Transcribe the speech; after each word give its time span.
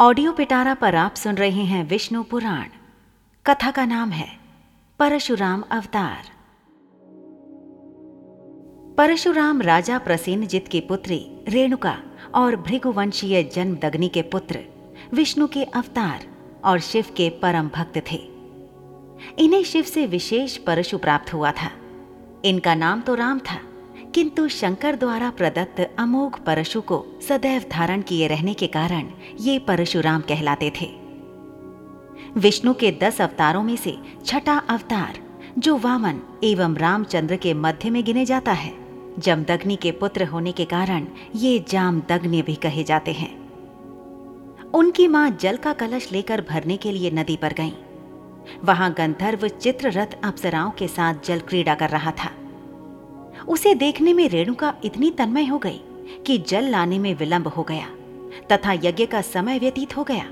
Audio 0.00 0.32
पिटारा 0.32 0.74
पर 0.74 0.94
आप 0.94 1.14
सुन 1.14 1.34
रहे 1.34 1.64
हैं 1.64 1.88
विष्णु 1.88 2.22
पुराण। 2.22 2.64
कथा 3.46 3.70
का 3.70 3.84
नाम 3.84 4.10
है, 4.10 4.28
परशुराम 4.98 5.64
अवतार। 5.70 6.30
परशुराम 8.98 9.62
राजा 9.62 9.98
प्रसेनजित 9.98 10.68
की 10.68 10.80
पुत्री 10.80 11.30
रेणुका 11.48 12.02
और 12.34 12.56
भृगुवंशीय 12.56 13.42
जन्मदग्नि 13.42 14.08
के 14.08 14.22
पुत्र 14.22 14.60
विष्णु 15.14 15.46
के 15.46 15.64
अवतार 15.64 16.26
और 16.64 16.80
शिव 16.80 17.04
के 17.16 17.30
परम 17.30 17.68
भक्त 17.68 18.02
थे। 18.12 18.16
इन्हें 19.38 19.64
शिव 19.64 19.84
से 19.84 20.06
विशेष 20.06 20.56
परशु 20.56 20.98
प्राप्त 20.98 21.34
हुआ 21.34 21.52
था। 21.52 21.70
इनका 22.44 22.74
नाम 22.74 23.00
तो 23.00 23.14
राम 23.14 23.38
था 23.38 23.60
किंतु 24.14 24.48
शंकर 24.48 24.96
द्वारा 24.96 25.30
प्रदत्त 25.30 25.94
अमोघ 25.98 26.38
परशु 26.38 26.80
को 26.80 27.06
सदैव 27.28 27.64
धारण 27.72 28.02
किए 28.02 28.26
रहने 28.26 28.54
के 28.54 28.66
कारण 28.66 29.10
ये 29.40 29.58
परशुराम 29.58 30.20
कहलाते 30.20 30.72
थे। 30.80 30.86
विष्णु 32.36 32.74
के 32.74 32.92
दस 33.02 33.20
अवतारों 33.20 33.62
में 33.62 33.76
से 33.76 33.96
छठा 34.26 34.58
अवतार, 34.58 35.18
जो 35.58 35.76
वामन 35.76 36.20
एवं 36.44 36.76
रामचंद्र 36.76 37.36
के 37.36 37.54
मध्य 37.54 37.90
में 37.90 38.04
गिने 38.04 38.24
जाता 38.24 38.52
है, 38.52 38.72
जमदग्नि 39.18 39.76
के 39.76 39.90
पुत्र 39.90 40.24
होने 40.24 40.52
के 40.52 40.64
कारण 40.64 41.06
ये 41.36 41.64
जामदग्नि 41.68 42.42
भी 42.42 42.54
कहे 42.54 42.84
जाते 42.84 43.12
हैं। 43.12 43.38
उनकी 44.74 45.08
माँ 45.08 45.30
जल 45.30 45.56
का 45.56 45.72
कलश 45.72 46.12
लेकर 46.12 46.40
भरने 46.40 46.76
के 46.76 46.92
लिए 46.92 47.10
नदी 47.10 47.36
पर 47.36 47.52
गईं। 47.52 47.72
वहाँ 48.64 48.94
गंधर्व 48.98 49.48
चित्ररथ 49.48 50.06
अप्सराओं 50.24 50.70
के 50.70 50.88
साथ 50.88 51.14
जल 51.24 51.38
क्रीड़ा 51.38 51.74
कर 51.74 51.90
रहा 51.90 52.10
था। 52.10 52.30
उसे 53.48 53.74
देखने 53.74 54.12
में 54.12 54.28
रेणुका 54.28 54.74
इतनी 54.84 55.10
तन्मय 55.10 55.44
हो 55.44 55.58
गई 55.58 55.80
कि 56.26 56.38
जल 56.38 56.64
लाने 56.64 56.98
में 56.98 57.14
विलंब 57.14 57.46
हो 57.46 57.62
गया, 57.62 57.86
तथा 58.52 58.72
यज्ञ 58.72 59.06
का 59.06 59.20
समय 59.20 59.58
व्यतीत 59.58 59.96
हो 59.96 60.04
गया। 60.04 60.30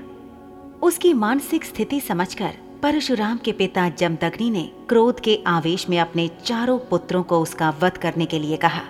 उसकी 0.81 1.13
मानसिक 1.13 1.63
स्थिति 1.63 1.99
समझकर 1.99 2.53
परशुराम 2.83 3.37
के 3.37 3.51
पिता 3.51 3.89
जमदग्नि 3.89 4.49
ने 4.49 4.71
क्रोध 4.89 5.19
के 5.19 5.43
आवेश 5.47 5.89
में 5.89 5.99
अपने 5.99 6.29
चारों 6.45 6.79
पुत्रों 6.79 7.23
को 7.23 7.39
उसका 7.39 7.69
वध 7.81 7.97
करने 7.97 8.25
के 8.25 8.39
लिए 8.39 8.57
कहा। 8.57 8.81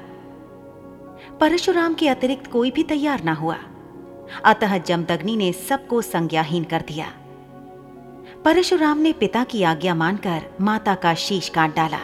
परशुराम 1.39 1.93
के 1.93 2.07
अतिरिक्त 2.07 2.51
कोई 2.51 2.71
भी 2.71 2.83
तैयार 2.83 3.23
ना 3.23 3.33
हुआ। 3.33 3.57
अतः 4.45 4.77
जमदग्नि 4.77 5.35
ने 5.35 5.51
सबको 5.53 6.01
संज्ञाहीन 6.01 6.63
कर 6.63 6.81
दिया। 6.81 7.13
परशुराम 8.45 8.97
ने 8.97 9.13
पिता 9.13 9.43
की 9.43 9.63
आज्ञा 9.63 9.95
मानकर 9.95 10.41
माता 10.61 10.95
का 10.95 11.13
शीश 11.13 11.49
काट 11.49 11.75
डाला। 11.75 11.99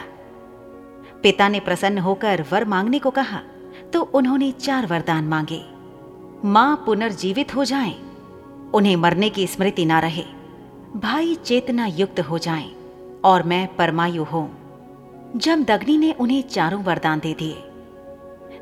पिता 1.24 1.48
ने 1.48 1.60
प्रसन्न 1.60 1.98
होकर 1.98 2.44
वर 2.52 2.64
मांगने 2.64 2.98
को 2.98 3.10
कहा 3.10 3.40
तो 3.92 4.00
उन्होंने 4.14 4.50
चार 4.52 4.86
वरदान 4.86 5.24
मांगे। 5.24 5.62
माँ 6.44 6.82
पुनर्जीवित 6.86 7.54
हो 7.56 7.64
जाएँ, 7.64 7.94
उन्हें 8.74 8.96
मरने 8.96 9.30
की 9.30 9.46
स्मृति 9.46 9.84
ना 9.84 10.00
रहे 10.00 10.24
भाई 10.96 11.34
चेतना 11.34 11.86
युक्त 11.86 12.20
हो 12.20 12.38
जाएँ 12.38 12.70
और 13.24 13.42
मैं 13.42 13.66
परमायु 13.76 14.24
हूँ। 14.24 14.46
जमदग्नि 15.36 15.96
ने 15.98 16.12
उन्हें 16.12 16.42
चारों 16.48 16.82
वरदान 16.84 17.20
दे 17.20 17.32
दिए। 17.34 17.62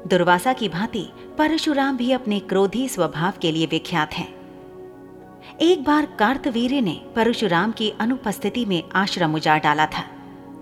दुर्वासा 0.08 0.52
की 0.52 0.68
भांति 0.68 1.06
परशुराम 1.38 1.96
भी 1.96 2.12
अपने 2.12 2.40
क्रोधी 2.40 2.88
स्वभाव 2.88 3.32
के 3.42 3.52
लिए 3.52 3.66
विख्यात 3.66 4.14
हैं। 4.14 4.28
एक 5.60 5.84
बार 5.84 6.06
कार्तवीर्य 6.18 6.80
ने 6.80 7.00
परशुराम 7.16 7.72
की 7.72 7.92
अनुपस्थिति 8.00 8.64
में 8.64 8.82
आश्रम 8.94 9.34
उजाड़ 9.34 9.60
डाला 9.60 9.86
था 9.88 10.04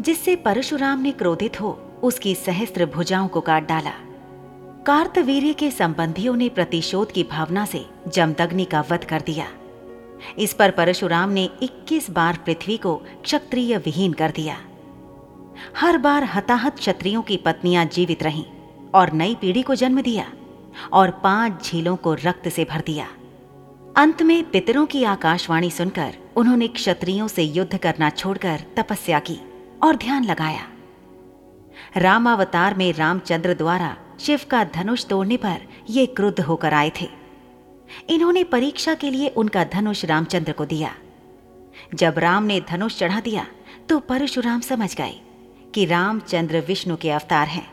जिससे 0.00 0.36
परशुराम 0.36 1.00
ने 1.00 1.10
क्रोधित 1.12 1.60
हो 1.60 1.78
उसकी 2.02 2.34
सहस्त्र 2.34 2.86
भुजाओं 2.86 3.28
को 3.28 3.40
काट 3.40 3.68
डाला। 3.68 3.92
कार्तवीर्य 4.86 5.52
के 5.52 5.70
संबंधियों 5.70 6.36
ने 6.36 6.48
प्रतिशोध 6.48 7.12
की 7.12 7.24
भावना 7.24 7.64
से 7.64 7.86
जमदग्नि 8.08 8.64
का 8.64 8.80
वध 8.90 9.04
कर 9.04 9.20
दिया। 9.20 9.46
इस 10.38 10.52
पर 10.52 10.70
परशुराम 10.70 11.30
ने 11.30 11.50
21 11.62 12.10
बार 12.10 12.38
पृथ्वी 12.46 12.76
को 12.76 12.94
क्षत्रिय 13.22 13.76
विहीन 13.76 14.12
कर 14.12 14.30
दिया। 14.30 14.56
हर 15.76 15.98
बार 15.98 16.24
हताहत 16.24 16.78
क्षत्रियों 16.78 17.22
की 17.22 17.36
पत्नियाँ 17.36 17.84
जीवित 17.84 18.22
रहीं 18.22 18.44
और 18.94 19.12
नई 19.12 19.34
पीढ़ी 19.34 19.62
को 19.62 19.74
जन्म 19.74 20.00
दिया 20.00 20.32
और 20.92 21.10
पाँच 21.10 21.64
झीलों 21.64 21.96
को 21.96 22.14
रक्त 22.14 22.48
से 22.48 22.64
भर 22.64 22.82
दिया। 22.86 23.06
अंत 23.96 24.22
में 24.22 24.50
पितरों 24.50 24.86
की 24.86 25.04
आकाशवाणी 25.04 25.70
सुनकर 25.70 26.14
उन्होंने 26.36 26.68
क्षत्रियों 26.68 27.28
से 27.28 27.42
युद्ध 27.42 27.76
करना 27.76 28.10
छोड़कर 28.10 28.60
तपस्या 28.76 29.18
की 29.18 29.40
और 29.82 29.96
ध्यान 29.96 30.24
लगाया। 30.24 30.66
रामावतार 31.96 32.74
में 32.74 32.92
रामचंद्र 32.92 33.54
द्वारा 33.54 33.96
शिव 34.20 34.40
का 34.50 34.64
धनुष 34.64 35.04
तोड़ने 35.06 35.36
पर 35.36 35.60
ये 35.90 36.06
क्रुद्ध 36.06 36.40
होकर 36.40 36.74
आए 36.74 36.92
थे। 37.00 37.08
इन्होंने 38.08 38.44
परीक्षा 38.44 38.94
के 38.94 39.10
लिए 39.10 39.28
उनका 39.28 39.64
धनुष 39.64 40.04
रामचंद्र 40.04 40.52
को 40.52 40.64
दिया। 40.64 40.94
जब 41.94 42.18
राम 42.18 42.44
ने 42.44 42.60
धनुष 42.60 42.98
चढ़ा 42.98 43.20
दिया 43.20 43.46
तो 43.88 43.98
परशुराम 43.98 44.60
समझ 44.60 44.94
गए 44.96 45.20
कि 45.74 45.84
रामचंद्र 45.84 46.60
विष्णु 46.60 46.96
के 46.96 47.10
अवतार 47.10 47.48
हैं। 47.48 47.66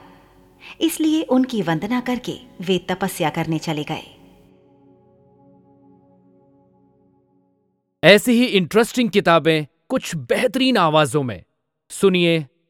इसलिए 0.82 1.22
उनकी 1.24 1.62
वंदना 1.62 2.00
करके 2.00 2.40
वे 2.62 2.78
तपस्या 2.90 3.30
करने 3.30 3.60
चले 3.60 3.84
गए। 3.84 4.14
ऐसी 8.04 8.32
ही 8.32 8.46
इंटरेस्टिंग 8.46 9.10
किताबें 9.10 9.66
कुछ 9.90 10.16
बेहतरीन 10.16 10.78
आवाजों 10.78 11.24
में। 11.24 11.44
सुनिए 11.92 12.46